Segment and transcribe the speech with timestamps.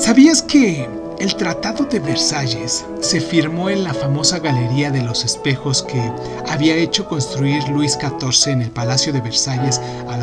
[0.00, 5.82] ¿Sabías que el Tratado de Versalles se firmó en la famosa Galería de los Espejos
[5.82, 6.00] que
[6.48, 9.78] había hecho construir Luis XIV en el Palacio de Versalles
[10.08, 10.16] a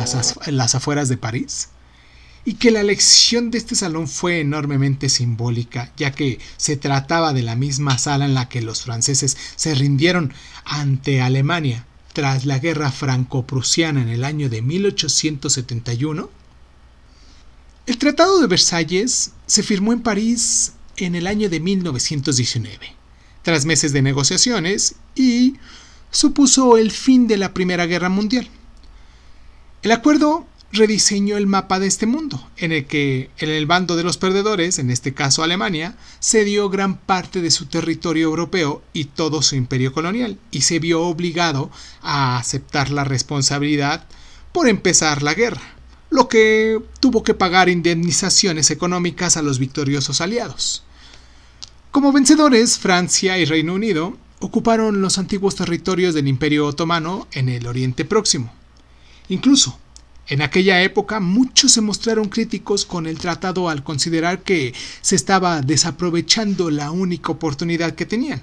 [0.50, 1.68] las, afueras de París?
[2.44, 7.42] y que la elección de este salón fue enormemente simbólica, ya que se trataba de
[7.42, 10.32] la misma sala en la que los franceses se rindieron
[10.64, 16.30] ante Alemania tras la guerra franco-prusiana en el año de 1871.
[17.86, 22.94] El Tratado de Versalles se firmó en París en el año de 1919,
[23.42, 25.56] tras meses de negociaciones y
[26.10, 28.48] supuso el fin de la Primera Guerra Mundial.
[29.82, 34.04] El acuerdo rediseñó el mapa de este mundo, en el que en el bando de
[34.04, 39.40] los perdedores, en este caso Alemania, cedió gran parte de su territorio europeo y todo
[39.40, 41.70] su imperio colonial, y se vio obligado
[42.02, 44.06] a aceptar la responsabilidad
[44.52, 45.77] por empezar la guerra,
[46.10, 50.84] lo que tuvo que pagar indemnizaciones económicas a los victoriosos aliados.
[51.90, 57.66] Como vencedores, Francia y Reino Unido ocuparon los antiguos territorios del Imperio Otomano en el
[57.66, 58.52] Oriente Próximo.
[59.28, 59.78] Incluso,
[60.28, 65.62] en aquella época muchos se mostraron críticos con el tratado al considerar que se estaba
[65.62, 68.42] desaprovechando la única oportunidad que tenían.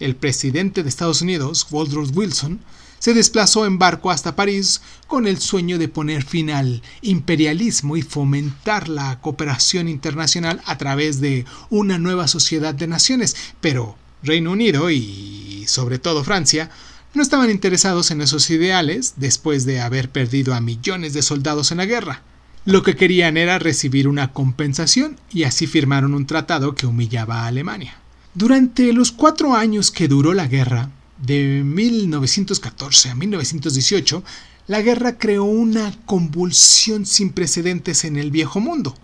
[0.00, 2.60] El presidente de Estados Unidos, Woodrow Wilson,
[3.04, 8.02] se desplazó en barco hasta París con el sueño de poner fin al imperialismo y
[8.02, 14.90] fomentar la cooperación internacional a través de una nueva sociedad de naciones, pero Reino Unido
[14.90, 16.70] y sobre todo Francia
[17.12, 21.76] no estaban interesados en esos ideales después de haber perdido a millones de soldados en
[21.76, 22.22] la guerra.
[22.64, 27.48] Lo que querían era recibir una compensación y así firmaron un tratado que humillaba a
[27.48, 27.98] Alemania.
[28.32, 30.88] Durante los cuatro años que duró la guerra,
[31.18, 34.22] de 1914 a 1918,
[34.66, 38.96] la guerra creó una convulsión sin precedentes en el viejo mundo.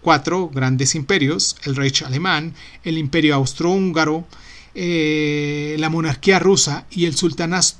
[0.00, 4.26] Cuatro grandes imperios, el Reich alemán, el imperio austrohúngaro,
[4.74, 7.16] eh, la monarquía rusa y el,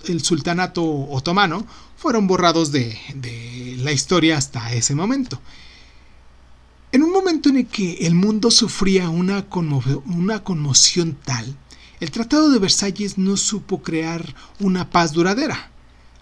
[0.08, 1.64] el, sultanato otomano,
[1.96, 5.41] fueron borrados de, de la historia hasta ese momento.
[6.91, 9.46] En un momento en el que el mundo sufría una,
[10.07, 11.55] una conmoción tal,
[12.01, 15.70] el Tratado de Versalles no supo crear una paz duradera.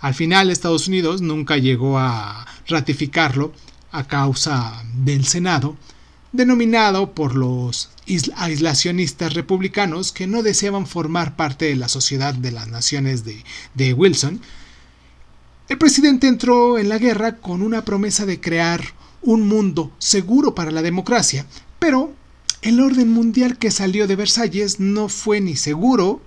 [0.01, 3.53] Al final Estados Unidos nunca llegó a ratificarlo
[3.93, 5.77] a causa del Senado,
[6.33, 7.91] denominado por los
[8.37, 13.45] aislacionistas republicanos que no deseaban formar parte de la sociedad de las naciones de,
[13.75, 14.41] de Wilson.
[15.69, 18.83] El presidente entró en la guerra con una promesa de crear
[19.23, 21.47] un mundo seguro para la democracia,
[21.79, 22.13] pero
[22.67, 26.21] el orden mundial que salió de Versalles no fue ni seguro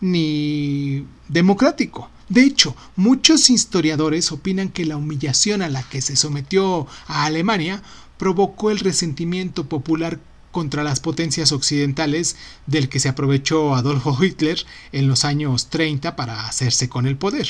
[0.00, 2.10] ni democrático.
[2.28, 7.80] De hecho, muchos historiadores opinan que la humillación a la que se sometió a Alemania
[8.18, 10.18] provocó el resentimiento popular
[10.50, 12.34] contra las potencias occidentales
[12.66, 17.46] del que se aprovechó Adolfo Hitler en los años 30 para hacerse con el poder.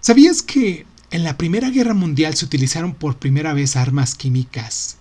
[0.00, 4.98] ¿Sabías que en la Primera Guerra Mundial se utilizaron por primera vez armas químicas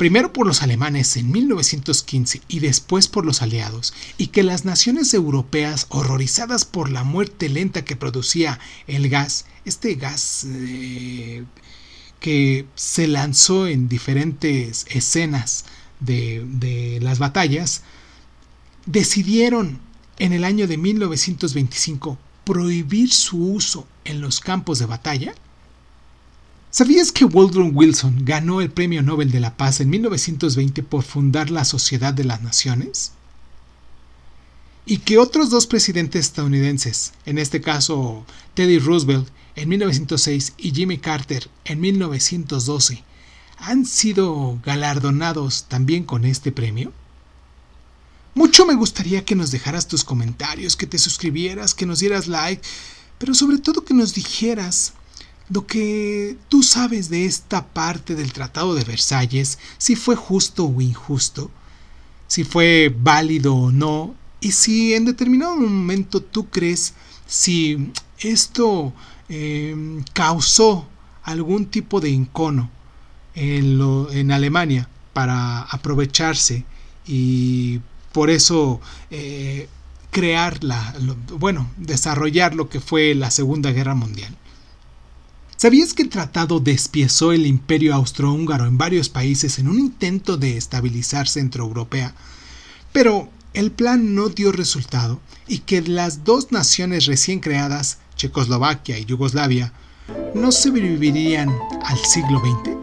[0.00, 5.12] primero por los alemanes en 1915 y después por los aliados, y que las naciones
[5.12, 11.44] europeas, horrorizadas por la muerte lenta que producía el gas, este gas eh,
[12.18, 15.66] que se lanzó en diferentes escenas
[16.00, 17.82] de, de las batallas,
[18.86, 19.80] decidieron
[20.18, 25.34] en el año de 1925 prohibir su uso en los campos de batalla
[26.72, 31.50] ¿Sabías que Woodrow Wilson ganó el Premio Nobel de la Paz en 1920 por fundar
[31.50, 33.10] la Sociedad de las Naciones?
[34.86, 40.98] Y que otros dos presidentes estadounidenses, en este caso Teddy Roosevelt en 1906 y Jimmy
[40.98, 43.02] Carter en 1912,
[43.58, 46.92] han sido galardonados también con este premio?
[48.36, 52.62] Mucho me gustaría que nos dejaras tus comentarios, que te suscribieras, que nos dieras like,
[53.18, 54.94] pero sobre todo que nos dijeras
[55.50, 60.80] lo que tú sabes de esta parte del Tratado de Versalles, si fue justo o
[60.80, 61.50] injusto,
[62.28, 66.94] si fue válido o no, y si en determinado momento tú crees
[67.26, 68.92] si esto
[69.28, 70.88] em, causó
[71.24, 72.70] algún tipo de encono
[73.34, 73.80] en,
[74.12, 76.64] en Alemania para aprovecharse
[77.06, 77.80] y
[78.12, 78.80] por eso
[79.10, 79.68] eh,
[80.10, 80.94] crear la,
[81.38, 84.36] bueno, desarrollar lo que fue la Segunda Guerra Mundial.
[85.60, 90.56] ¿Sabías que el tratado despiezó el imperio austrohúngaro en varios países en un intento de
[90.56, 92.14] estabilizar Centroeuropea?
[92.94, 99.04] Pero el plan no dio resultado y que las dos naciones recién creadas, Checoslovaquia y
[99.04, 99.74] Yugoslavia,
[100.34, 101.54] no sobrevivirían
[101.84, 102.79] al siglo XX?